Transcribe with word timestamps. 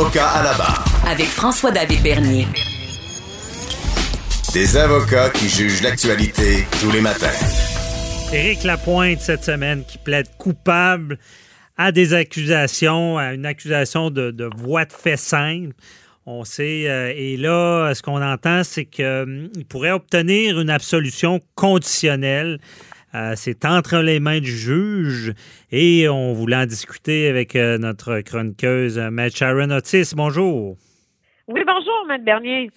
Avocat 0.00 0.28
à 0.30 0.42
la 0.42 0.54
barre. 0.54 0.82
Avec 1.06 1.26
François-David 1.26 2.02
Bernier. 2.02 2.46
Des 4.54 4.76
avocats 4.78 5.28
qui 5.28 5.46
jugent 5.46 5.82
l'actualité 5.82 6.64
tous 6.80 6.90
les 6.90 7.02
matins. 7.02 7.26
Éric 8.32 8.64
Lapointe, 8.64 9.20
cette 9.20 9.44
semaine, 9.44 9.84
qui 9.84 9.98
plaide 9.98 10.28
coupable 10.38 11.18
à 11.76 11.92
des 11.92 12.14
accusations, 12.14 13.18
à 13.18 13.34
une 13.34 13.44
accusation 13.44 14.08
de, 14.08 14.30
de 14.30 14.48
voie 14.56 14.86
de 14.86 14.92
fait 14.94 15.18
simple. 15.18 15.74
On 16.24 16.44
sait, 16.44 16.88
euh, 16.88 17.12
et 17.14 17.36
là, 17.36 17.92
ce 17.92 18.00
qu'on 18.00 18.22
entend, 18.22 18.64
c'est 18.64 18.86
qu'il 18.86 19.66
pourrait 19.68 19.90
obtenir 19.90 20.60
une 20.60 20.70
absolution 20.70 21.42
conditionnelle. 21.56 22.58
Euh, 23.14 23.32
c'est 23.34 23.64
entre 23.64 23.98
les 23.98 24.20
mains 24.20 24.38
du 24.38 24.50
juge 24.50 25.34
et 25.72 26.08
on 26.08 26.32
voulait 26.32 26.56
en 26.56 26.66
discuter 26.66 27.28
avec 27.28 27.56
euh, 27.56 27.76
notre 27.76 28.20
chroniqueuse, 28.20 28.98
euh, 28.98 29.10
Matt 29.10 29.36
Sharon 29.36 29.70
Otis. 29.70 30.12
Bonjour. 30.14 30.76
Oui, 31.48 31.62
bonjour, 31.66 32.04
Matt 32.06 32.22
Bernier. 32.22 32.70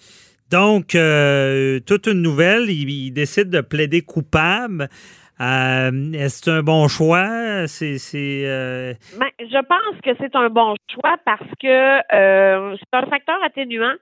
Donc, 0.50 0.96
euh, 0.96 1.78
toute 1.86 2.08
une 2.08 2.20
nouvelle, 2.20 2.68
il, 2.68 2.90
il 2.90 3.12
décide 3.12 3.48
de 3.48 3.60
plaider 3.60 4.02
coupable. 4.02 4.88
Est-ce 5.38 6.42
c'est 6.44 6.50
un 6.50 6.62
bon 6.62 6.88
choix? 6.88 7.66
C'est, 7.66 7.96
Ben, 9.18 9.30
je 9.38 9.66
pense 9.66 10.00
que 10.02 10.10
c'est 10.20 10.34
un 10.34 10.48
bon 10.48 10.74
choix 10.92 11.16
parce 11.24 11.48
que 11.60 12.00
c'est 12.10 12.96
un 12.96 13.06
facteur 13.06 13.36
atténuant 13.44 13.94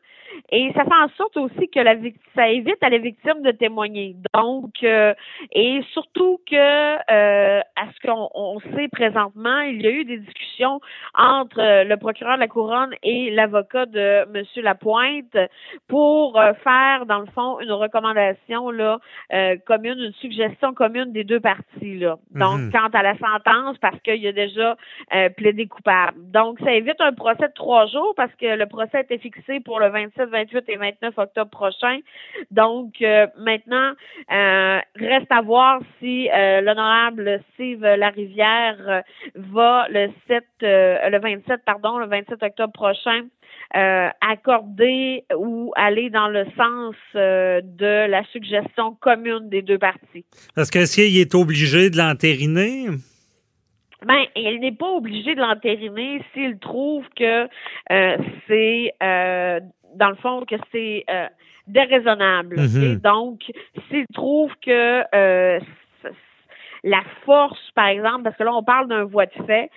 et 0.50 0.72
ça 0.74 0.84
fait 0.84 0.94
en 0.94 1.08
sorte 1.16 1.36
aussi 1.36 1.68
que 1.68 1.80
la 1.80 1.94
ça 2.34 2.48
évite 2.48 2.82
à 2.82 2.88
la 2.88 2.98
victime 2.98 3.42
de 3.42 3.50
témoigner. 3.50 4.16
Donc, 4.34 4.72
euh, 4.82 5.14
et 5.52 5.80
surtout 5.92 6.40
que 6.50 6.56
euh, 6.56 7.60
à 7.60 7.84
ce 7.92 8.06
qu'on 8.06 8.28
on 8.34 8.60
sait 8.74 8.88
présentement, 8.88 9.60
il 9.60 9.82
y 9.82 9.86
a 9.86 9.90
eu 9.90 10.04
des 10.04 10.18
discussions 10.18 10.80
entre 11.14 11.60
euh, 11.60 11.84
le 11.84 11.96
procureur 11.96 12.36
de 12.36 12.40
la 12.40 12.48
couronne 12.48 12.94
et 13.02 13.30
l'avocat 13.30 13.86
de 13.86 14.26
Monsieur 14.30 14.62
Lapointe 14.62 15.36
pour 15.88 16.38
euh, 16.38 16.52
faire, 16.64 17.06
dans 17.06 17.18
le 17.18 17.26
fond, 17.26 17.60
une 17.60 17.72
recommandation 17.72 18.70
là 18.70 18.98
euh, 19.32 19.56
commune, 19.66 19.98
une 19.98 20.12
suggestion 20.14 20.74
commune 20.74 21.12
des 21.12 21.24
deux 21.24 21.40
parties 21.40 21.98
là. 21.98 22.16
Donc, 22.34 22.60
Mhm. 22.60 22.72
quant 22.72 22.88
à 22.92 23.02
la 23.02 23.16
sentence, 23.18 23.78
parce 23.78 23.98
qu'il 24.00 24.16
y 24.16 24.28
a 24.28 24.32
déjà 24.32 24.76
euh, 25.14 25.28
plaidé 25.30 25.66
coupable. 25.66 26.16
Donc, 26.32 26.58
ça 26.60 26.72
évite 26.72 27.00
un 27.00 27.12
procès 27.12 27.48
de 27.48 27.52
trois 27.54 27.86
jours 27.86 28.14
parce 28.16 28.34
que 28.36 28.56
le 28.56 28.66
procès 28.66 29.00
était 29.02 29.18
fixé 29.18 29.60
pour 29.60 29.80
le 29.80 29.90
27, 30.26 30.66
28 30.66 30.68
et 30.68 30.76
29 30.76 31.18
octobre 31.18 31.50
prochain. 31.50 31.98
Donc, 32.50 32.94
euh, 33.02 33.26
maintenant, 33.38 33.92
euh, 34.32 34.78
reste 34.96 35.30
à 35.30 35.40
voir 35.42 35.80
si 35.98 36.28
euh, 36.30 36.60
l'honorable 36.60 37.40
Steve 37.54 37.82
Larivière 37.82 39.02
va 39.34 39.86
le 39.88 40.08
7, 40.28 40.44
euh, 40.62 41.08
le 41.08 41.18
27, 41.20 41.60
pardon, 41.64 41.98
le 41.98 42.06
27 42.06 42.42
octobre 42.42 42.72
prochain 42.72 43.22
euh, 43.74 44.08
accorder 44.20 45.24
ou 45.34 45.72
aller 45.76 46.10
dans 46.10 46.28
le 46.28 46.44
sens 46.56 46.94
euh, 47.14 47.60
de 47.64 48.06
la 48.08 48.22
suggestion 48.24 48.94
commune 49.00 49.48
des 49.48 49.62
deux 49.62 49.78
parties. 49.78 50.24
Parce 50.54 50.70
que 50.70 50.84
s'il 50.84 51.18
est 51.18 51.34
obligé 51.34 51.88
de 51.88 51.96
l'entériner, 51.96 52.88
Ben, 54.04 54.24
il 54.36 54.60
n'est 54.60 54.72
pas 54.72 54.90
obligé 54.90 55.34
de 55.34 55.40
l'entériner 55.40 56.22
s'il 56.34 56.58
trouve 56.58 57.04
que 57.16 57.44
euh, 57.92 58.16
c'est 58.48 58.92
dans 59.94 60.10
le 60.10 60.16
fond 60.16 60.44
que 60.48 60.56
c'est 60.72 61.04
euh, 61.10 61.26
déraisonnable. 61.66 62.56
Mhm. 62.60 62.96
Donc, 62.96 63.40
s'il 63.88 64.06
trouve 64.12 64.50
que 64.64 65.02
euh, 65.14 65.60
la 66.84 67.02
force, 67.24 67.60
par 67.74 67.86
exemple, 67.86 68.24
parce 68.24 68.36
que 68.36 68.42
là 68.42 68.52
on 68.54 68.64
parle 68.64 68.88
d'un 68.88 69.04
voie 69.04 69.26
de 69.26 69.44
fait, 69.46 69.70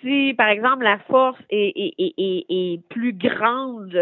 si 0.00 0.34
par 0.36 0.48
exemple 0.48 0.82
la 0.84 0.98
force 1.08 1.38
est, 1.50 1.72
est, 1.76 1.94
est, 1.98 2.44
est, 2.48 2.80
plus 2.88 3.12
grande 3.12 3.94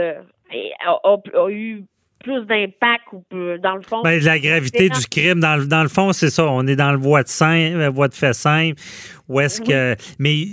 et 0.52 0.70
a, 0.86 0.92
a- 1.04 1.38
a 1.44 1.50
eu 1.50 1.84
plus 2.24 2.44
d'impact 2.46 3.04
ou 3.12 3.22
dans 3.58 3.76
le 3.76 3.82
fond. 3.82 4.00
ben, 4.02 4.18
la 4.24 4.38
gravité 4.38 4.88
du 4.88 5.06
crime, 5.10 5.38
dans, 5.40 5.56
le- 5.56 5.66
dans 5.66 5.82
le 5.82 5.88
fond, 5.88 6.12
c'est 6.12 6.30
ça. 6.30 6.46
On 6.50 6.66
est 6.66 6.74
dans 6.76 6.90
le 6.92 6.98
voie 6.98 7.22
de, 7.22 7.28
simple, 7.28 7.76
euh, 7.76 7.90
voie 7.90 8.08
de 8.08 8.14
fait 8.14 8.32
simple. 8.32 8.80
Où 9.28 9.38
est-ce 9.40 9.60
que. 9.60 9.94
Mais, 10.18 10.44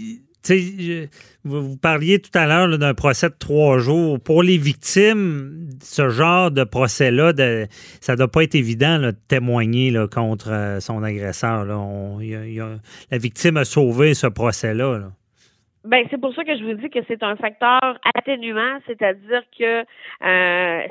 vous, 1.44 1.78
parliez 1.78 2.20
tout 2.20 2.38
à 2.38 2.46
l'heure 2.46 2.78
d'un 2.78 2.94
procès 2.94 3.30
de 3.30 3.36
trois 3.38 3.78
jours. 3.78 4.20
Pour 4.20 4.44
les 4.44 4.58
victimes, 4.58 5.70
ce 5.82 6.10
genre 6.10 6.52
de 6.52 6.64
procès-là, 6.64 7.34
ça 8.02 8.16
doit 8.16 8.28
pas 8.28 8.44
être 8.44 8.56
évident 8.56 9.00
de 9.00 9.12
témoigner 9.28 9.94
contre 10.12 10.52
euh, 10.52 10.80
son 10.80 11.04
agresseur. 11.04 11.66
la 11.66 13.18
victime 13.18 13.58
a 13.58 13.66
sauvé 13.66 14.14
ce 14.14 14.28
procès-là. 14.28 14.98
là. 15.00 15.12
Ben, 15.86 16.06
c'est 16.10 16.20
pour 16.20 16.34
ça 16.34 16.46
que 16.46 16.58
je 16.58 16.64
vous 16.64 16.74
dis 16.76 16.90
que 16.90 17.00
c'est 17.10 17.24
un 17.24 17.36
facteur 17.36 18.00
atténuant, 18.16 18.80
c'est-à-dire 18.88 19.44
que 19.58 19.82
euh, 19.82 20.88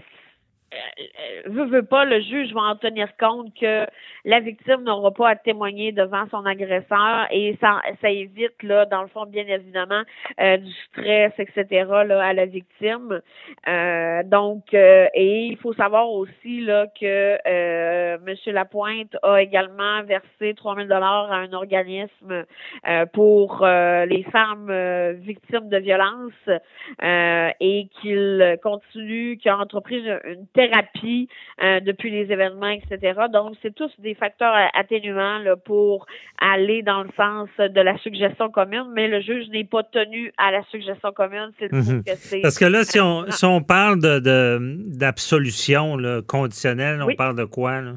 euh, 0.72 1.42
veut, 1.46 1.66
veut 1.66 1.84
pas, 1.84 2.04
le 2.04 2.20
juge 2.20 2.52
va 2.52 2.62
en 2.62 2.76
tenir 2.76 3.16
compte 3.16 3.52
que 3.58 3.86
la 4.24 4.40
victime 4.40 4.82
n'aura 4.84 5.10
pas 5.10 5.30
à 5.30 5.36
témoigner 5.36 5.92
devant 5.92 6.24
son 6.30 6.44
agresseur 6.46 7.26
et 7.30 7.56
ça, 7.60 7.80
ça 8.00 8.10
évite, 8.10 8.62
là, 8.62 8.86
dans 8.86 9.02
le 9.02 9.08
fond, 9.08 9.26
bien 9.26 9.46
évidemment, 9.46 10.02
euh, 10.40 10.56
du 10.56 10.72
stress, 10.88 11.32
etc., 11.38 11.86
là, 12.06 12.24
à 12.24 12.32
la 12.32 12.46
victime. 12.46 13.20
Euh, 13.68 14.22
donc, 14.24 14.74
euh, 14.74 15.06
et 15.14 15.46
il 15.46 15.56
faut 15.58 15.72
savoir 15.74 16.10
aussi, 16.10 16.60
là, 16.60 16.86
que 17.00 17.38
euh, 17.46 18.18
M. 18.26 18.54
Lapointe 18.54 19.16
a 19.22 19.42
également 19.42 20.02
versé 20.04 20.54
3000 20.54 20.88
dollars 20.88 21.32
à 21.32 21.36
un 21.36 21.52
organisme 21.52 22.44
euh, 22.88 23.06
pour 23.06 23.62
euh, 23.62 24.06
les 24.06 24.22
femmes 24.24 24.68
euh, 24.70 25.12
victimes 25.12 25.68
de 25.68 25.78
violences 25.78 26.32
euh, 27.02 27.50
et 27.60 27.88
qu'il 28.00 28.58
continue, 28.62 29.36
qu'il 29.38 29.50
a 29.50 29.58
entrepris 29.58 29.98
une, 29.98 30.20
une 30.24 30.46
thérapie 30.66 31.28
euh, 31.62 31.80
depuis 31.80 32.10
les 32.10 32.30
événements, 32.32 32.68
etc. 32.68 33.20
Donc, 33.32 33.54
c'est 33.62 33.74
tous 33.74 33.90
des 33.98 34.14
facteurs 34.14 34.52
a- 34.54 34.70
atténuants 34.78 35.38
là, 35.38 35.56
pour 35.56 36.06
aller 36.40 36.82
dans 36.82 37.02
le 37.02 37.10
sens 37.16 37.48
de 37.58 37.80
la 37.80 37.96
suggestion 37.98 38.50
commune, 38.50 38.86
mais 38.94 39.08
le 39.08 39.20
juge 39.20 39.48
n'est 39.48 39.64
pas 39.64 39.82
tenu 39.82 40.32
à 40.38 40.50
la 40.50 40.62
suggestion 40.70 41.12
commune. 41.12 41.50
Mhm. 41.60 42.02
que 42.04 42.42
Parce 42.42 42.58
que 42.58 42.64
là, 42.64 42.84
si 42.84 43.00
on, 43.00 43.30
si 43.30 43.44
on 43.44 43.60
parle 43.62 44.00
de, 44.00 44.18
de- 44.20 44.76
d'absolution 44.98 45.96
conditionnelle, 46.26 47.00
on 47.02 47.06
Oui. 47.06 47.16
parle 47.16 47.36
de 47.36 47.44
quoi? 47.44 47.80
là? 47.80 47.92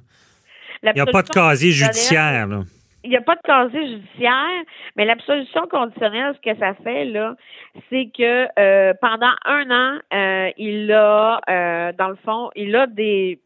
Il 0.83 0.91
n'y 0.95 1.01
a 1.01 1.05
pas 1.07 1.23
de 1.23 1.29
casier 1.29 1.71
judiciaire. 1.71 2.47
Là. 2.47 2.61
Il 3.05 3.09
n'y 3.09 3.17
a 3.17 3.21
pas 3.21 3.35
de 3.35 3.41
casier 3.41 3.87
judiciaire, 3.87 4.63
mais 4.95 5.05
l'absolution 5.05 5.67
conditionnelle, 5.67 6.35
ce 6.35 6.51
que 6.51 6.57
ça 6.59 6.73
fait, 6.83 7.05
là, 7.05 7.35
c'est 7.89 8.09
que 8.17 8.47
euh, 8.59 8.93
pendant 8.99 9.31
un 9.45 9.69
an, 9.69 9.99
euh, 10.13 10.51
il 10.57 10.91
a, 10.91 11.39
euh, 11.49 11.91
dans 11.93 12.09
le 12.09 12.15
fond, 12.25 12.49
il 12.55 12.75
a 12.75 12.87
des 12.87 13.39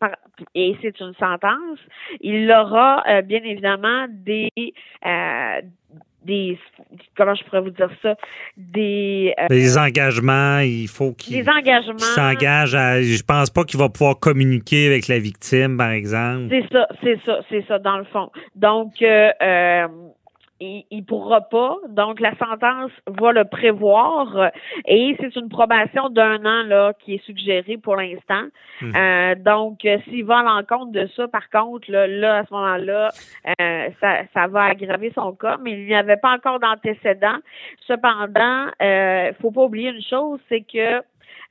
et 0.56 0.78
c'est 0.82 0.98
une 1.02 1.14
sentence, 1.16 1.80
il 2.22 2.50
aura 2.50 3.04
euh, 3.10 3.22
bien 3.22 3.42
évidemment 3.44 4.08
des 4.10 4.50
euh, 5.06 5.62
des 6.26 6.58
comment 7.16 7.36
je 7.36 7.44
pourrais 7.44 7.62
vous 7.62 7.70
dire 7.70 7.90
ça, 8.02 8.16
des 8.58 9.34
euh, 9.40 9.48
Les 9.50 9.78
engagements, 9.78 10.60
il 10.60 10.88
faut 10.88 11.14
qu'il 11.14 11.44
des 11.44 11.50
engagements. 11.50 11.96
qu'il 11.96 12.06
s'engage 12.06 12.76
à. 12.76 13.02
Je 13.02 13.24
pense 13.24 13.50
pas 13.50 13.64
qu'il 13.64 13.80
va 13.80 13.90
pouvoir 13.90 14.20
communiquer 14.20 14.88
avec 14.88 15.08
la 15.08 15.20
victime, 15.20 15.78
par 15.78 15.92
exemple. 15.92 16.48
C'est 16.50 16.66
ça, 16.72 16.88
c'est 17.02 17.20
ça, 17.26 17.40
c'est 17.50 17.66
ça, 17.68 17.80
dans 17.80 17.98
le 17.98 18.06
fond. 18.06 18.30
Donc, 18.56 19.02
euh, 19.02 19.30
euh, 19.42 19.88
il, 20.60 20.86
il 20.92 21.06
pourra 21.06 21.42
pas. 21.42 21.78
Donc, 21.90 22.20
la 22.20 22.36
sentence 22.38 22.92
va 23.08 23.32
le 23.32 23.46
prévoir 23.46 24.52
et 24.86 25.16
c'est 25.20 25.36
une 25.36 25.50
probation 25.50 26.10
d'un 26.10 26.44
an 26.46 26.64
là 26.64 26.94
qui 27.00 27.16
est 27.16 27.26
suggérée 27.26 27.78
pour 27.78 27.96
l'instant. 27.96 28.46
Mhm. 28.82 28.94
Euh, 28.96 29.36
donc, 29.36 29.86
euh, 29.86 29.98
s'il 30.06 30.26
va 30.26 30.40
à 30.40 30.44
l'encontre 30.44 30.92
de 30.92 31.08
ça, 31.16 31.28
par 31.28 31.50
contre, 31.50 31.92
là, 31.92 32.08
là 32.08 32.38
à 32.38 32.46
ce 32.46 32.54
moment-là, 32.54 33.10
euh, 33.62 33.90
ça, 34.00 34.22
ça 34.34 34.48
va 34.48 34.66
aggraver 34.66 35.12
son 35.16 35.34
cas, 35.34 35.58
mais 35.62 35.74
il 35.74 35.86
n'y 35.86 35.96
avait 35.96 36.18
pas 36.18 36.34
encore 36.34 36.60
d'antécédent. 36.60 37.38
Cependant, 37.88 38.68
euh, 38.82 39.32
faut 39.42 39.52
pas 39.52 39.64
oublier 39.64 39.90
une 39.90 40.04
chose, 40.04 40.40
c'est 40.50 40.62
que 40.62 41.02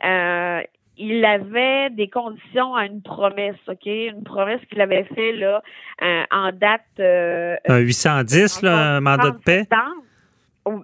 euh, 0.04 0.62
il 0.98 1.24
avait 1.24 1.90
des 1.90 2.08
conditions 2.08 2.74
à 2.74 2.84
une 2.86 3.00
promesse, 3.02 3.56
OK? 3.68 3.86
Une 3.86 4.24
promesse 4.24 4.60
qu'il 4.68 4.80
avait 4.80 5.04
fait 5.14 5.32
là 5.32 5.62
euh, 6.02 6.22
en 6.30 6.50
date 6.52 6.82
euh, 7.00 7.56
Un 7.68 7.78
810, 7.78 8.62
là, 8.62 8.96
un 8.96 9.00
mandat 9.00 9.30
de 9.30 9.38
paix? 9.38 9.60
septembre. 9.60 10.02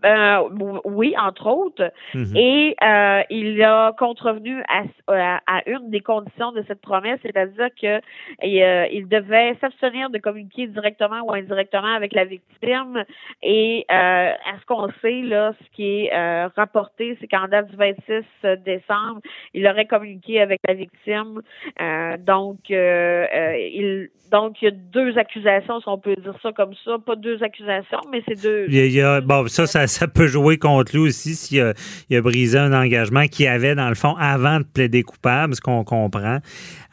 Euh, 0.05 0.79
oui, 0.85 1.15
entre 1.19 1.47
autres. 1.49 1.93
Mhm. 2.15 2.37
Et 2.37 2.77
euh, 2.83 3.23
il 3.31 3.63
a 3.63 3.93
contrevenu 3.99 4.63
à, 4.69 4.83
à, 5.09 5.41
à 5.47 5.69
une 5.69 5.91
des 5.91 6.01
conditions 6.01 6.53
de 6.53 6.63
cette 6.67 6.81
promesse, 6.81 7.19
c'est-à-dire 7.23 7.69
que 7.81 7.97
euh, 7.97 8.87
il 8.93 9.09
devait 9.09 9.57
s'abstenir 9.61 10.11
de 10.11 10.19
communiquer 10.19 10.67
directement 10.67 11.21
ou 11.27 11.33
indirectement 11.33 11.95
avec 11.95 12.13
la 12.15 12.25
victime. 12.25 13.05
Et 13.43 13.85
euh, 13.91 13.95
à 13.95 14.59
ce 14.61 14.67
qu'on 14.67 14.89
sait, 15.03 15.23
là, 15.23 15.53
ce 15.63 15.77
qui 15.77 16.05
est 16.07 16.13
euh, 16.15 16.49
rapporté, 16.57 17.17
c'est 17.21 17.29
qu'en 17.29 17.49
date 17.49 17.71
du 17.71 17.77
26 17.77 18.25
décembre, 18.65 19.21
il 19.53 19.67
aurait 19.67 19.87
communiqué 19.87 20.41
avec 20.41 20.61
la 20.67 20.75
victime. 20.75 21.41
Euh, 21.81 22.17
donc, 22.19 22.59
euh, 22.71 23.27
euh, 23.35 23.57
il 23.59 24.09
donc 24.33 24.61
il 24.63 24.65
y 24.65 24.69
a 24.69 24.71
deux 24.73 25.17
accusations, 25.17 25.81
si 25.81 25.89
on 25.89 25.99
peut 25.99 26.17
dire 26.17 26.35
ça 26.43 26.51
comme 26.53 26.75
ça. 26.85 26.97
Pas 27.05 27.15
deux 27.15 27.41
accusations, 27.43 28.01
mais 28.11 28.23
c'est 28.27 28.41
deux. 28.43 28.65
Il 28.69 28.75
y 28.75 28.81
a- 28.81 28.87
il 28.87 28.93
y 28.93 29.01
a- 29.01 29.21
bon, 29.21 29.47
ça, 29.47 29.67
ça, 29.75 29.87
ça 29.89 30.07
peut 30.07 30.29
jouer 30.29 30.57
contre 30.57 30.97
lui 30.97 31.03
aussi 31.03 31.35
s'il 31.35 31.61
a, 31.61 31.75
il 32.09 32.17
a 32.17 32.21
brisé 32.21 32.59
un 32.59 32.73
engagement 32.73 33.27
qu'il 33.27 33.49
avait, 33.49 33.75
dans 33.75 33.89
le 33.89 33.97
fond, 33.97 34.15
avant 34.19 34.61
de 34.61 34.65
plaider 34.65 35.03
coupable, 35.03 35.57
ce 35.57 35.61
qu'on 35.61 35.83
comprend. 35.83 36.39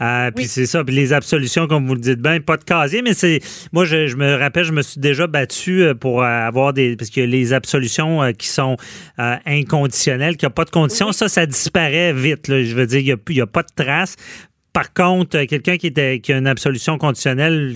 Euh, 0.02 0.32
Puis 0.36 0.48
c'est 0.48 0.66
ça. 0.66 0.84
Puis 0.84 0.96
les 0.96 1.14
absolutions, 1.14 1.68
comme 1.68 1.86
vous 1.86 1.94
le 1.94 2.02
dites 2.02 2.20
bien, 2.20 2.40
pas 2.40 2.58
de 2.58 2.64
casier, 2.64 3.04
mais 3.04 3.14
c'est. 3.14 3.40
Moi, 3.72 3.86
je, 3.86 4.08
je 4.08 4.16
me 4.16 4.34
rappelle, 4.36 4.64
je 4.64 4.72
me 4.72 4.82
suis 4.82 5.00
déjà 5.00 5.28
battu 5.28 5.84
euh, 5.84 5.94
pour 5.94 6.24
euh, 6.24 6.26
avoir 6.26 6.74
des. 6.74 6.96
Parce 6.96 7.12
que 7.12 7.22
les 7.22 7.54
absolutions 7.54 8.34
qui 8.34 8.48
sont 8.48 8.78
euh, 9.20 9.36
inconditionnelles, 9.46 10.38
qui 10.38 10.46
n'ont 10.46 10.52
pas 10.52 10.66
de 10.66 10.72
conditions, 10.72 11.12
ça, 11.12 11.30
ça 11.30 11.46
disparaît 11.46 12.14
vite. 12.14 12.48
là. 12.48 12.64
Je 12.64 12.76
veux 12.76 12.88
dire, 12.88 13.00
il 13.00 13.36
n'y 13.36 13.42
a, 13.42 13.44
a 13.44 13.48
pas 13.48 13.62
de 13.62 13.84
traces. 13.84 14.16
Par 14.74 14.94
contre, 14.94 15.44
quelqu'un 15.44 15.78
qui, 15.78 15.88
était, 15.88 16.20
qui 16.20 16.34
a 16.34 16.38
une 16.38 16.48
absolution 16.48 16.98
conditionnelle, 16.98 17.76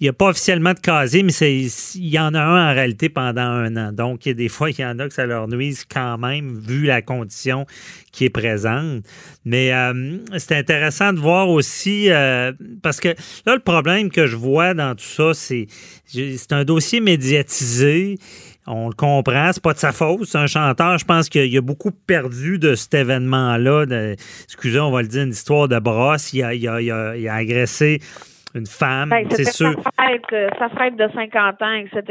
n'y 0.00 0.08
a, 0.08 0.12
pas 0.12 0.28
officiellement 0.28 0.72
de 0.72 0.80
casier, 0.80 1.22
mais 1.22 1.32
il 1.32 2.08
y 2.08 2.18
en 2.18 2.34
a 2.34 2.40
un 2.40 2.70
en 2.70 2.74
réalité 2.74 3.08
pendant 3.08 3.42
un 3.42 3.76
an. 3.76 3.92
Donc, 3.92 4.26
il 4.26 4.30
a 4.30 4.34
des 4.34 4.48
fois, 4.48 4.70
il 4.70 4.80
y 4.80 4.84
en 4.84 4.98
a 4.98 5.08
que 5.08 5.14
ça 5.14 5.26
leur 5.26 5.48
nuise 5.48 5.84
quand 5.90 6.18
même, 6.18 6.58
vu 6.58 6.84
la 6.86 7.02
condition 7.02 7.66
qui 8.12 8.24
est 8.24 8.30
présente. 8.30 9.04
Mais 9.44 9.72
euh, 9.72 10.18
c'est 10.38 10.56
intéressant 10.56 11.12
de 11.12 11.20
voir 11.20 11.48
aussi, 11.50 12.10
euh, 12.10 12.52
parce 12.82 13.00
que 13.00 13.08
là, 13.46 13.54
le 13.54 13.60
problème 13.60 14.10
que 14.10 14.26
je 14.26 14.36
vois 14.36 14.74
dans 14.74 14.94
tout 14.94 15.04
ça, 15.04 15.34
c'est, 15.34 15.66
c'est 16.06 16.52
un 16.52 16.64
dossier 16.64 17.00
médiatisé. 17.00 18.18
On 18.68 18.88
le 18.88 18.94
comprend, 18.94 19.52
c'est 19.52 19.62
pas 19.62 19.74
de 19.74 19.78
sa 19.78 19.92
faute. 19.92 20.24
C'est 20.24 20.38
un 20.38 20.48
chanteur. 20.48 20.98
Je 20.98 21.04
pense 21.04 21.28
qu'il 21.28 21.56
a 21.56 21.60
beaucoup 21.60 21.92
perdu 21.92 22.58
de 22.58 22.74
cet 22.74 22.94
événement-là. 22.94 23.84
Excusez, 24.44 24.80
on 24.80 24.90
va 24.90 25.02
le 25.02 25.08
dire, 25.08 25.22
une 25.22 25.30
histoire 25.30 25.68
de 25.68 25.78
brosse. 25.78 26.32
Il 26.32 26.42
a, 26.42 26.52
il 26.52 26.66
a- 26.66 26.80
il 26.80 26.90
a- 26.90 27.16
il 27.16 27.28
a 27.28 27.34
agressé 27.34 28.00
une 28.56 28.66
femme. 28.66 29.10
Ben, 29.10 29.26
c'est 29.30 29.44
sûr. 29.52 29.74
sa 29.82 30.04
fête, 30.06 30.22
euh, 30.32 30.48
sa 30.58 30.68
fête 30.70 30.96
de 30.96 31.06
50 31.14 31.62
ans, 31.62 31.72
etc. 31.74 32.02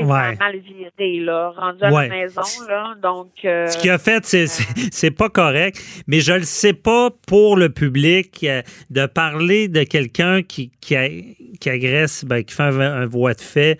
Il 0.00 0.06
Ouais. 0.06 0.36
mal 0.36 0.56
viré, 0.58 1.20
là, 1.20 1.52
rendu 1.56 1.82
à 1.84 1.92
Ouais. 1.92 2.08
la 2.08 2.14
maison, 2.16 2.42
là. 2.68 2.94
Donc, 3.02 3.30
euh, 3.44 3.66
Ce 3.68 3.78
qu'il 3.78 3.90
a 3.90 3.98
fait, 3.98 4.24
c'est- 4.24 4.46
c'est 4.46 4.64
c'est 4.92 5.10
pas 5.10 5.28
correct, 5.28 5.78
mais 6.06 6.20
je 6.20 6.32
le 6.32 6.42
sais 6.42 6.72
pas 6.72 7.10
pour 7.26 7.56
le 7.56 7.68
public 7.68 8.40
euh, 8.44 8.62
de 8.90 9.06
parler 9.06 9.68
de 9.68 9.84
quelqu'un 9.84 10.42
qui, 10.42 10.70
qui, 10.80 10.96
qui 11.60 11.70
agresse, 11.70 12.24
ben, 12.24 12.42
qui 12.42 12.54
fait 12.54 12.62
un, 12.64 12.80
un 12.80 13.06
voie 13.06 13.34
de 13.34 13.40
fait 13.40 13.78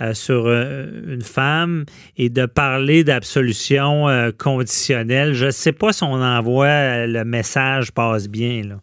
euh, 0.00 0.14
sur 0.14 0.46
euh, 0.46 0.86
une 1.08 1.20
femme 1.22 1.84
et 2.16 2.30
de 2.30 2.46
parler 2.46 3.04
d'absolution 3.04 4.08
euh, 4.08 4.30
conditionnelle. 4.36 5.34
Je 5.34 5.50
sais 5.50 5.72
pas 5.72 5.92
si 5.92 6.02
on 6.04 6.14
envoie 6.14 6.66
euh, 6.66 7.06
le 7.06 7.24
message 7.24 7.92
passe 7.92 8.26
bien. 8.28 8.62
Là. 8.62 8.76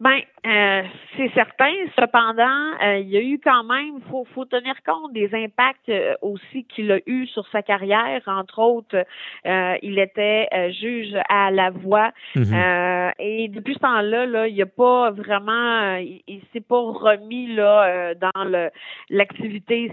Ben, 0.00 0.18
euh, 0.46 0.82
c'est 1.16 1.30
certain. 1.34 1.72
Cependant, 1.98 2.72
euh, 2.82 2.98
il 2.98 3.08
y 3.08 3.16
a 3.16 3.20
eu 3.20 3.38
quand 3.42 3.64
même, 3.64 4.00
faut, 4.10 4.24
faut 4.34 4.44
tenir 4.44 4.74
compte 4.86 5.12
des 5.12 5.28
impacts 5.34 5.88
euh, 5.88 6.14
aussi 6.22 6.64
qu'il 6.64 6.90
a 6.92 6.98
eu 7.06 7.26
sur 7.26 7.46
sa 7.48 7.62
carrière. 7.62 8.22
Entre 8.26 8.58
autres, 8.58 9.04
euh, 9.46 9.76
il 9.82 9.98
était 9.98 10.48
euh, 10.54 10.70
juge 10.70 11.14
à 11.28 11.50
la 11.50 11.70
voix. 11.70 12.10
Mhm. 12.34 12.54
Euh, 12.54 13.10
et 13.18 13.48
depuis 13.48 13.74
ce 13.74 13.78
temps-là, 13.80 14.26
là, 14.26 14.46
il 14.48 14.54
n'y 14.54 14.62
a 14.62 14.66
pas 14.66 15.10
vraiment, 15.10 15.96
il, 15.96 16.22
il 16.26 16.40
s'est 16.52 16.60
pas 16.60 16.80
remis 16.80 17.54
là 17.54 17.84
euh, 17.84 18.14
dans 18.14 18.44
le 18.44 18.70
l'activité, 19.10 19.92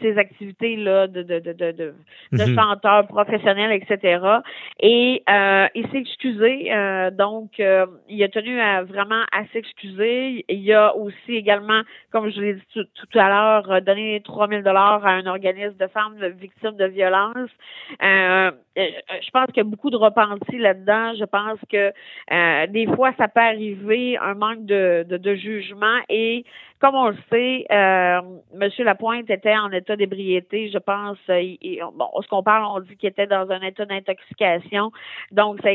ses 0.00 0.18
activités 0.18 0.76
là 0.76 1.06
de 1.06 1.22
de 1.22 1.38
de 1.38 1.52
de, 1.52 1.72
de, 1.72 1.94
de 2.32 2.44
Mhm. 2.44 2.54
chanteur 2.54 3.06
professionnel, 3.06 3.72
etc. 3.72 4.20
Et 4.80 5.22
euh, 5.28 5.66
il 5.74 5.88
s'est 5.90 5.98
excusé, 5.98 6.72
euh, 6.72 7.10
donc 7.10 7.60
euh, 7.60 7.86
il 8.08 8.22
a 8.22 8.28
tenu 8.28 8.60
à 8.60 8.82
vraiment 8.82 9.22
à 9.32 9.44
s'excuser. 9.68 10.44
Il 10.48 10.72
a 10.72 10.94
aussi 10.96 11.34
également, 11.34 11.82
comme 12.10 12.30
je 12.30 12.40
l'ai 12.40 12.54
dit 12.54 12.62
tout, 12.72 12.84
tout 12.94 13.18
à 13.18 13.28
l'heure, 13.28 13.70
euh, 13.70 13.80
donné 13.80 14.20
3000 14.24 14.62
dollars 14.62 15.04
à 15.06 15.10
un 15.10 15.26
organisme 15.26 15.76
de 15.76 15.86
femmes 15.88 16.16
victimes 16.38 16.76
de 16.76 16.86
violences. 16.86 17.50
Euh, 18.02 18.50
euh, 18.78 18.86
je 19.22 19.30
pense 19.30 19.46
qu'il 19.46 19.58
y 19.58 19.60
a 19.60 19.64
beaucoup 19.64 19.90
de 19.90 19.96
repenti 19.96 20.58
là-dedans. 20.58 21.14
Je 21.18 21.24
pense 21.24 21.58
que 21.70 21.92
des 22.66 22.86
fois, 22.94 23.12
ça 23.18 23.28
peut 23.28 23.40
arriver 23.40 24.16
un 24.18 24.34
manque 24.34 24.64
de, 24.64 25.04
de, 25.08 25.34
jugement 25.34 25.98
et 26.08 26.44
comme 26.80 26.94
on 26.94 27.08
le 27.08 27.16
sait, 27.30 27.66
euh, 27.72 28.20
Monsieur 28.54 28.84
Lapointe 28.84 29.28
était 29.30 29.56
en 29.56 29.70
état 29.72 29.96
d'ébriété, 29.96 30.70
je 30.72 30.78
pense. 30.78 31.18
il- 31.28 31.58
il- 31.60 31.82
bon, 31.94 32.08
ce 32.22 32.28
qu'on 32.28 32.42
parle, 32.42 32.64
on 32.64 32.80
dit 32.80 32.96
qu'il 32.96 33.08
était 33.08 33.26
dans 33.26 33.50
un 33.50 33.60
état 33.62 33.84
d'intoxication. 33.84 34.92
Donc, 35.32 35.58
ça, 35.62 35.70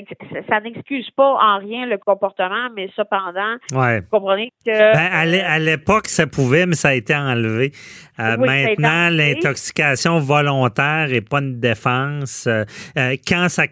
ça 0.50 0.60
n'excuse 0.62 1.10
pas 1.12 1.34
en 1.42 1.58
rien 1.60 1.86
le 1.86 1.98
comportement, 1.98 2.70
mais 2.74 2.90
cependant. 2.96 3.56
Vous 4.02 4.08
comprenez 4.20 4.50
que 4.66 4.72
Ben, 4.72 5.10
à 5.12 5.26
l'é- 5.26 5.42
à 5.42 5.60
l'époque, 5.60 6.08
ça 6.08 6.28
pouvait, 6.28 6.66
mais 6.66 6.76
ça 6.76 6.90
a 6.90 6.94
été 6.94 7.16
enlevé. 7.16 7.72
Euh, 8.20 8.36
Oui, 8.38 8.48
maintenant, 8.48 9.10
l'intoxication 9.10 10.20
volontaire 10.20 11.08
n'est 11.10 11.22
pas 11.22 11.40
une 11.40 11.60
défense. 11.60 12.46
Euh, 12.48 12.64
euh, 12.98 13.16
quand 13.28 13.50
ça 13.50 13.64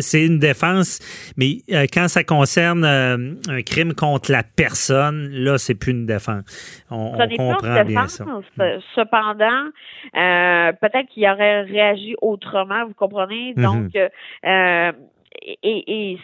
c'est 0.00 0.24
une 0.24 0.38
défense, 0.38 1.00
mais 1.36 1.58
euh, 1.72 1.86
quand 1.92 2.08
ça 2.08 2.24
concerne 2.24 2.84
un 2.84 3.62
crime 3.62 3.92
contre 3.94 4.32
la 4.32 4.42
personne, 4.42 5.28
là, 5.32 5.58
c'est 5.58 5.74
plus 5.74 5.92
une 5.92 6.06
défense. 6.06 6.44
On, 6.90 7.16
Ça 7.16 7.26
on 7.38 7.52
comprend 7.52 7.72
bien 7.84 7.84
défense. 7.84 8.22
ça. 8.56 8.64
Cependant, 8.94 9.70
peut-être 10.12 11.08
qu'il 11.10 11.28
aurait 11.28 11.62
réagi 11.62 12.14
autrement, 12.22 12.86
vous 12.86 12.94
comprenez? 12.94 13.52
Mhm. 13.56 13.62
Donc, 13.62 13.94
et, 13.94 15.58
et 15.62 16.18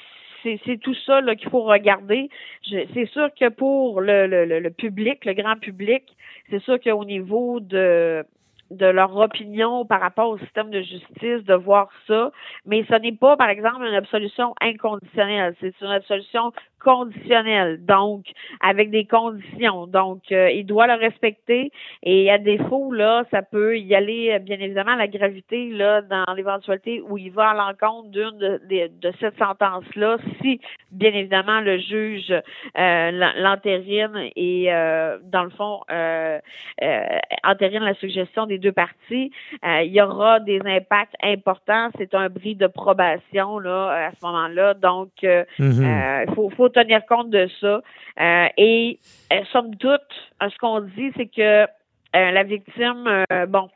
c'est, 0.64 0.78
tout 0.78 0.94
ça 1.06 1.20
qu'il 1.34 1.50
faut 1.50 1.62
regarder. 1.62 2.28
C'est 2.69 3.06
sûr 3.06 3.28
que 3.38 3.48
pour 3.48 4.00
le 4.00 4.69
public, 4.70 5.25
le 5.25 5.34
grand 5.34 5.56
public, 5.56 6.04
c'est 6.50 6.62
sûr 6.62 6.78
qu'au 6.81 7.04
niveau 7.04 7.60
de 7.60 8.25
de 8.70 8.87
leur 8.87 9.16
opinion 9.16 9.84
par 9.84 10.00
rapport 10.00 10.28
au 10.28 10.38
système 10.38 10.70
de 10.70 10.81
justice, 10.81 11.44
de 11.44 11.54
voir 11.54 11.88
ça, 12.06 12.32
mais 12.64 12.84
ce 12.88 12.94
n'est 12.94 13.12
pas, 13.12 13.37
par 13.37 13.48
exemple, 13.48 13.84
une 13.84 13.94
absolution 13.94 14.54
inconditionnelle, 14.60 15.55
c'est 15.60 15.74
une 15.81 15.93
absolution 15.93 16.53
conditionnelle, 16.90 17.84
donc 17.84 18.22
avec 18.60 18.90
des 18.90 19.06
conditions. 19.06 19.86
Donc, 19.88 20.22
euh, 20.31 20.50
il 20.50 20.64
doit 20.64 20.86
le 20.86 20.94
respecter 21.06 21.72
et 22.02 22.31
à 22.31 22.38
défaut, 22.38 22.93
là, 22.93 23.24
ça 23.32 23.43
peut 23.43 23.76
y 23.78 23.94
aller, 23.94 24.31
euh, 24.32 24.38
bien 24.38 24.58
évidemment, 24.60 24.94
la 24.94 25.08
gravité, 25.08 25.70
là, 25.70 26.02
dans 26.02 26.32
l'éventualité 26.34 27.00
où 27.08 27.19
il 27.19 27.31
va 27.32 27.50
à 27.50 27.55
l'encontre 27.55 28.08
d'une 28.10 28.38
de, 28.38 28.60
de, 28.70 28.90
de 29.05 29.12
cette 29.20 29.36
sentence-là, 29.38 30.19
si, 30.40 30.60
bien 30.93 31.12
évidemment, 31.12 31.60
le 31.60 31.78
juge 31.78 32.31
euh, 32.32 33.10
l'en- 33.10 33.32
l'entérine 33.36 34.31
et, 34.36 34.72
euh, 34.72 35.19
dans 35.24 35.44
le 35.44 35.50
fond, 35.50 35.81
euh, 35.90 36.38
euh, 36.82 37.19
entérine 37.44 37.82
la 37.82 37.94
suggestion 37.94 38.46
des 38.46 38.58
deux 38.58 38.72
parties, 38.72 39.32
euh, 39.64 39.82
il 39.82 39.93
y 39.93 40.00
aura 40.00 40.40
des 40.40 40.60
impacts 40.64 41.16
importants. 41.22 41.88
C'est 41.98 42.14
un 42.14 42.28
bris 42.28 42.55
de 42.55 42.69
probation, 42.69 43.58
là, 43.58 44.06
à 44.08 44.10
ce 44.12 44.24
moment-là. 44.24 44.74
Donc, 44.74 45.10
euh, 45.24 45.44
Mhm. 45.58 45.84
euh, 45.84 46.24
Il 46.28 46.34
faut, 46.34 46.50
faut 46.50 46.69
tenir 46.77 47.05
compte 47.06 47.31
de 47.31 47.49
ça. 47.61 47.81
Euh, 48.21 48.49
et 48.56 48.99
euh, 49.33 49.43
somme 49.53 49.75
toute, 49.77 50.01
ce 50.41 50.56
qu'on 50.59 50.81
dit, 50.81 51.11
c'est 51.17 51.27
que 51.27 51.65
euh, 51.65 51.67
la 52.13 52.43
victime, 52.43 53.25
euh, 53.33 53.47
bon, 53.47 53.69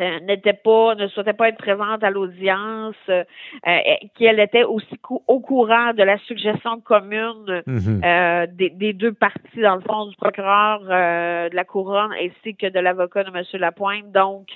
euh, 0.00 0.20
n'était 0.20 0.52
pas, 0.52 0.94
ne 0.94 1.06
souhaitait 1.08 1.32
pas 1.32 1.48
être 1.48 1.58
présente 1.58 2.02
à 2.04 2.10
l'audience, 2.10 2.94
euh, 3.08 3.24
euh, 3.66 3.78
qu'elle 4.18 4.40
était 4.40 4.64
aussi 4.64 4.96
cou- 5.02 5.22
au 5.26 5.40
courant 5.40 5.92
de 5.94 6.02
la 6.02 6.18
suggestion 6.26 6.80
commune 6.80 7.62
Mhm. 7.66 8.00
euh, 8.04 8.46
des, 8.52 8.70
des 8.70 8.92
deux 8.92 9.12
parties, 9.12 9.60
dans 9.62 9.76
le 9.76 9.80
fond, 9.82 10.06
du 10.06 10.16
procureur 10.16 10.80
euh, 10.88 11.48
de 11.48 11.56
la 11.56 11.64
couronne 11.64 12.12
ainsi 12.20 12.54
que 12.56 12.66
de 12.66 12.78
l'avocat 12.78 13.24
de 13.24 13.30
M. 13.36 13.42
Lapointe. 13.60 14.10
Donc, 14.12 14.48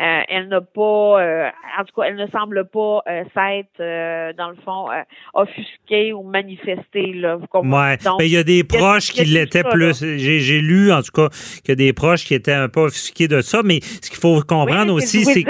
euh, 0.00 0.20
elle 0.28 0.48
n'a 0.48 0.60
pas, 0.60 1.20
euh, 1.22 1.48
en 1.78 1.84
tout 1.84 2.00
cas, 2.00 2.06
elle 2.08 2.16
ne 2.16 2.26
semble 2.28 2.64
pas 2.66 3.02
s'être, 3.34 3.80
euh, 3.80 4.32
dans 4.34 4.48
le 4.50 4.56
fond, 4.64 4.90
euh, 4.90 5.02
offusquée 5.34 6.12
ou 6.12 6.22
manifestée. 6.22 7.12
Là, 7.14 7.36
vous 7.36 7.46
comprenez? 7.46 7.74
Ouais. 7.74 7.96
Donc, 7.98 8.18
Ben, 8.18 8.24
il 8.24 8.32
y 8.32 8.36
a 8.36 8.44
des 8.44 8.64
proches 8.64 9.10
qui 9.10 9.24
l'étaient 9.24 9.62
plus. 9.64 10.00
J'ai 10.00 10.40
j'ai 10.40 10.60
lu, 10.60 10.92
en 10.92 11.02
tout 11.02 11.12
cas, 11.12 11.28
qu'il 11.62 11.68
y 11.70 11.72
a 11.72 11.76
des 11.76 11.92
proches 11.92 12.24
qui 12.24 12.34
étaient 12.34 12.52
un 12.52 12.68
peu 12.68 12.80
offusqués 12.80 13.28
de 13.28 13.40
ça, 13.40 13.62
mais 13.64 13.80
ce 13.80 14.10
qu'il 14.10 14.18
faut 14.18 14.40
comprendre, 14.46 14.83
comprendre 14.86 15.02
aussi, 15.04 15.24
c'est. 15.34 15.44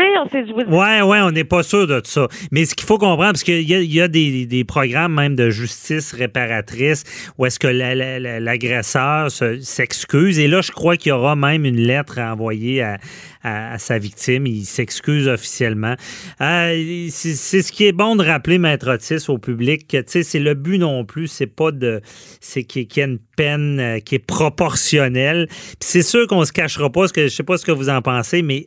Ouais, 0.69 1.03
ouais, 1.03 1.21
on 1.21 1.31
n'est 1.31 1.45
pas 1.45 1.63
sûr 1.63 1.87
de 1.87 2.01
ça. 2.05 2.29
Mais 2.51 2.65
ce 2.65 2.75
qu'il 2.75 2.87
faut 2.87 2.99
comprendre, 2.99 3.33
parce 3.33 3.43
qu'il 3.43 3.69
y 3.69 3.75
a, 3.75 3.81
y 3.81 4.01
a 4.01 4.09
des, 4.09 4.47
des 4.47 4.65
programmes 4.65 5.15
même 5.15 5.37
de 5.37 5.51
justice 5.51 6.13
réparatrice 6.13 7.05
où 7.39 7.47
est-ce 7.47 7.59
que 7.59 7.67
la- 7.69 7.95
la- 7.95 8.19
la- 8.19 8.41
l'agresseur 8.41 9.31
se- 9.31 9.61
s'excuse. 9.61 10.39
Et 10.39 10.49
là, 10.49 10.61
je 10.63 10.73
crois 10.73 10.97
qu'il 10.97 11.11
y 11.11 11.13
aura 11.13 11.37
même 11.37 11.65
une 11.65 11.81
lettre 11.81 12.19
à 12.19 12.33
envoyer 12.33 12.83
à, 12.83 12.99
à- 13.43 13.73
à 13.75 13.79
sa 13.79 13.99
victime. 13.99 14.47
Il 14.47 14.65
s'excuse 14.65 15.29
officiellement. 15.29 15.95
Euh, 16.41 17.07
c'est 17.11 17.63
ce 17.63 17.73
qui 17.73 17.87
est 17.87 17.93
bon 17.93 18.17
de 18.17 18.25
rappeler, 18.25 18.59
Maître 18.59 18.91
Otis, 18.93 19.29
au 19.29 19.39
public, 19.39 19.87
que 19.89 19.99
tu 19.99 20.05
sais, 20.09 20.23
c'est 20.23 20.39
le 20.41 20.55
but 20.55 20.79
non 20.79 21.05
plus, 21.05 21.29
c'est 21.29 21.47
pas 21.47 21.71
de. 21.71 22.01
C'est 22.41 22.65
qu'il 22.65 22.83
y 22.97 23.01
ait 23.01 23.05
une 23.05 23.19
peine 23.37 23.81
euh, 23.81 23.99
qui 24.01 24.15
est 24.17 24.19
proportionnelle. 24.27 25.49
C'est 25.81 26.03
sûr 26.03 26.27
qu'on 26.27 26.45
se 26.45 26.53
cachera 26.53 26.91
pas, 26.91 27.01
parce 27.01 27.13
que 27.13 27.25
je 27.25 27.29
sais 27.29 27.43
pas 27.43 27.57
ce 27.59 27.65
que 27.65 27.73
vous 27.73 27.89
en 27.89 28.03
pensez, 28.03 28.43
mais 28.43 28.65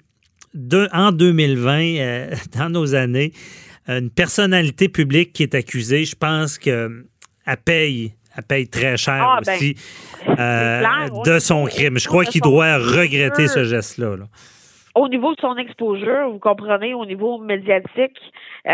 de- 0.53 0.87
en 0.93 1.11
2020, 1.11 1.81
euh, 1.99 2.29
dans 2.57 2.69
nos 2.69 2.95
années, 2.95 3.31
une 3.87 4.09
personnalité 4.09 4.89
publique 4.89 5.31
qui 5.33 5.43
est 5.43 5.55
accusée, 5.55 6.03
je 6.05 6.15
pense 6.15 6.57
que 6.59 7.05
elle 7.45 7.57
paye, 7.57 8.13
elle 8.35 8.43
paye 8.43 8.67
très 8.67 8.97
cher 8.97 9.23
Ah, 9.25 9.39
ben, 9.45 9.53
aussi 9.55 9.75
euh, 10.27 10.79
clair, 10.79 11.09
de 11.25 11.39
son 11.39 11.65
crime. 11.65 11.97
Je 11.97 12.07
crois 12.07 12.25
qu'il 12.25 12.41
doit 12.41 12.77
regretter 12.77 13.47
ce 13.47 13.63
geste-là. 13.63 14.17
là. 14.17 14.25
Au 14.95 15.07
niveau 15.09 15.35
de 15.35 15.39
son 15.39 15.55
exposure, 15.57 16.29
vous 16.31 16.39
comprenez, 16.39 16.95
au 16.95 17.05
niveau 17.05 17.37
médiatique, 17.37 18.17
euh, 18.65 18.69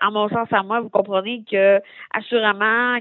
à 0.00 0.10
mon 0.12 0.28
sens 0.28 0.46
à 0.52 0.62
moi, 0.62 0.80
vous 0.82 0.90
comprenez 0.90 1.42
que 1.50 1.80
assurément 2.12 2.98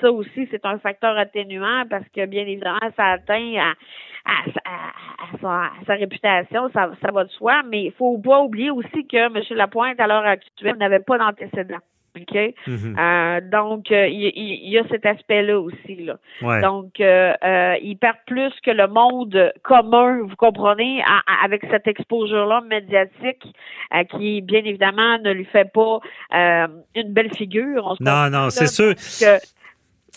ça 0.00 0.10
aussi 0.10 0.48
c'est 0.50 0.64
un 0.64 0.78
facteur 0.78 1.16
atténuant 1.18 1.84
parce 1.88 2.04
que 2.16 2.24
bien 2.26 2.42
évidemment 2.46 2.78
ça 2.96 3.04
atteint 3.12 3.54
à, 3.58 3.72
à, 4.24 4.68
à- 4.68 4.92
à 5.24 5.38
sa, 5.40 5.48
à 5.66 5.72
sa 5.86 5.94
réputation, 5.94 6.70
ça, 6.72 6.90
ça 7.02 7.12
va 7.12 7.24
de 7.24 7.30
soi, 7.30 7.62
mais 7.68 7.84
il 7.84 7.92
faut 7.92 8.18
pas 8.18 8.40
oublier 8.40 8.70
aussi 8.70 9.06
que 9.06 9.16
M. 9.16 9.42
Lapointe, 9.50 9.98
à 10.00 10.06
l'heure 10.06 10.24
actuelle, 10.26 10.76
n'avait 10.76 11.00
pas 11.00 11.18
d'antécédent. 11.18 11.78
OK? 12.16 12.54
Mhm. 12.68 12.96
Euh, 12.96 13.40
donc, 13.50 13.90
euh, 13.90 14.06
il 14.06 14.30
il 14.36 14.68
y, 14.70 14.78
a 14.78 14.84
cet 14.88 15.04
aspect-là 15.04 15.58
aussi. 15.58 15.96
Là. 15.96 16.14
Ouais. 16.42 16.60
Donc, 16.62 17.00
euh, 17.00 17.32
euh, 17.42 17.74
il 17.82 17.96
perd 17.96 18.18
plus 18.24 18.52
que 18.64 18.70
le 18.70 18.86
monde 18.86 19.52
commun, 19.64 20.20
vous 20.22 20.36
comprenez, 20.36 21.02
à- 21.02 21.22
à- 21.26 21.44
avec 21.44 21.64
cette 21.72 21.88
exposure-là 21.88 22.60
médiatique 22.70 23.44
euh, 23.92 24.04
qui, 24.04 24.42
bien 24.42 24.60
évidemment, 24.64 25.18
ne 25.18 25.32
lui 25.32 25.44
fait 25.44 25.68
pas 25.72 25.98
euh, 26.34 26.68
une 26.94 27.12
belle 27.12 27.34
figure. 27.34 27.84
On 27.84 27.96
se 27.96 28.02
non, 28.04 28.30
non, 28.30 28.48
c'est 28.50 28.68
sûr. 28.68 28.94
que 28.94 29.40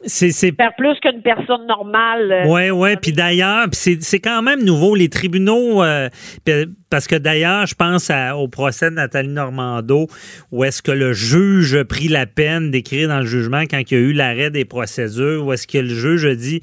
C'est 0.05 0.51
perd 0.51 0.73
plus 0.77 0.93
qu'une 1.01 1.21
personne 1.23 1.65
normale. 1.67 2.31
euh, 2.31 2.43
Oui, 2.47 2.69
oui. 2.69 2.95
Puis 3.01 3.11
d'ailleurs, 3.13 3.65
c'est 3.71 4.01
c'est 4.03 4.19
quand 4.19 4.41
même 4.43 4.63
nouveau. 4.63 4.93
Les 4.95 5.09
tribunaux, 5.09 5.83
euh, 5.83 6.07
puis- 6.45 6.65
parce 6.89 7.07
que 7.07 7.15
d'ailleurs, 7.15 7.65
je 7.65 7.73
pense 7.73 8.09
à- 8.11 8.37
au 8.37 8.47
procès 8.47 8.91
de 8.91 8.95
Nathalie 8.95 9.29
Normando, 9.29 10.07
où 10.51 10.63
est-ce 10.63 10.81
que 10.83 10.91
le 10.91 11.13
juge 11.13 11.73
a 11.75 11.83
pris 11.83 12.07
la 12.09 12.27
peine 12.27 12.69
d'écrire 12.69 13.09
dans 13.09 13.19
le 13.21 13.25
jugement 13.25 13.63
quand 13.63 13.79
il 13.89 13.93
y 13.93 13.97
a 13.97 13.99
eu 14.03 14.13
l'arrêt 14.13 14.51
des 14.51 14.65
procédures, 14.65 15.43
où 15.45 15.51
est-ce 15.51 15.65
que 15.65 15.79
le 15.79 15.89
juge 15.89 16.25
a 16.25 16.35
dit 16.35 16.61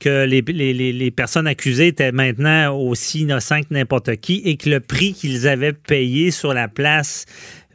que 0.00 0.24
les, 0.26 0.40
les- 0.48 0.92
les- 0.92 1.10
personnes 1.12 1.46
accusées 1.46 1.86
étaient 1.86 2.10
maintenant 2.10 2.76
aussi 2.76 3.20
innocents 3.20 3.60
que 3.60 3.72
n'importe 3.72 4.16
qui 4.16 4.42
et 4.44 4.56
que 4.56 4.68
le 4.68 4.80
prix 4.80 5.12
qu'ils 5.12 5.46
avaient 5.46 5.72
payé 5.72 6.32
sur 6.32 6.52
la 6.52 6.66
place, 6.66 7.26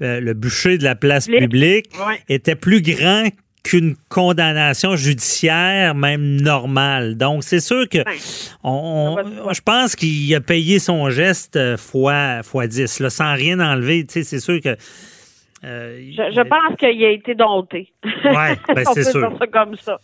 euh, 0.01 0.19
le 0.19 0.33
bûcher 0.33 0.77
de 0.77 0.83
la 0.83 0.95
place 0.95 1.27
publique, 1.27 1.85
Ouais. 2.05 2.19
était 2.27 2.55
plus 2.55 2.81
grand 2.81 3.23
qu'une 3.69 3.95
condamnation 4.09 4.95
judiciaire, 4.95 5.93
même 5.95 6.41
normale. 6.41 7.17
Donc, 7.17 7.43
c'est 7.43 7.59
sûr 7.59 7.87
que 7.89 7.99
on, 8.63 9.17
je 9.51 9.61
pense 9.61 9.95
qu'il 9.95 10.33
a 10.35 10.39
payé 10.41 10.79
son 10.79 11.09
geste 11.09 11.55
euh, 11.55 11.77
fois, 11.77 12.43
fois 12.43 12.67
10, 12.67 12.99
là, 13.01 13.09
sans 13.09 13.33
rien 13.33 13.59
enlever. 13.59 14.05
Tu 14.05 14.13
sais, 14.13 14.23
c'est 14.23 14.39
sûr 14.39 14.61
que. 14.61 14.75
euh, 15.63 15.99
Je, 16.11 16.35
je 16.35 16.41
pense 16.41 16.77
qu'il 16.79 17.03
a 17.03 17.09
été 17.11 17.35
dompté. 17.35 17.91
Ouais, 18.25 18.57
ben, 18.75 18.83
c'est 18.93 19.03
sûr. 19.03 19.29
dire 19.29 19.37
ça 19.39 19.47
comme 19.47 19.75
ça. 19.75 19.97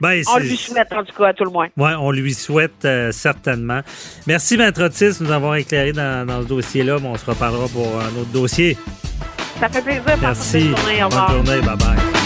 ben, 0.00 0.22
On 0.34 0.38
lui 0.38 0.56
souhaite, 0.56 0.92
en 0.92 1.04
tout 1.04 1.14
cas, 1.16 1.28
à 1.28 1.32
tout 1.34 1.44
le 1.44 1.50
moins. 1.50 1.68
Ouais, 1.76 1.92
on 1.98 2.10
lui 2.10 2.32
souhaite 2.34 2.84
euh, 2.84 3.12
certainement. 3.12 3.80
Merci, 4.26 4.56
Maître 4.56 4.82
Otis, 4.84 5.18
de 5.20 5.24
nous 5.24 5.30
avoir 5.32 5.56
éclairé 5.56 5.92
dans, 5.92 6.26
dans 6.26 6.42
ce 6.42 6.46
dossier-là. 6.48 6.96
on 7.04 7.16
se 7.16 7.26
reparlera 7.26 7.68
pour 7.68 7.86
un 8.00 8.20
autre 8.20 8.32
dossier. 8.32 8.76
Ça 9.60 9.68
fait 9.68 9.82
plaisir. 9.82 10.02
Merci. 10.22 10.68
bonne 10.70 10.76
journée. 10.78 11.04
Au 11.04 11.08
Bonne 11.08 11.18
revoir. 11.18 11.30
journée. 11.44 11.60
Bye 11.60 11.76
bye. 11.76 12.19